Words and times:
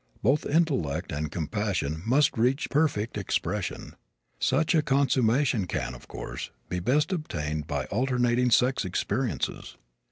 Both 0.23 0.47
intellect 0.47 1.11
and 1.11 1.31
compassion 1.31 2.01
must 2.07 2.35
reach 2.35 2.71
perfect 2.71 3.19
expression. 3.19 3.93
Such 4.39 4.73
a 4.73 4.81
consummation 4.81 5.67
can, 5.67 5.93
of 5.93 6.07
course, 6.07 6.49
be 6.69 6.79
best 6.79 7.13
attained 7.13 7.67
by 7.67 7.85
alternating 7.85 8.49
sex 8.49 8.83
experiences. 8.83 9.77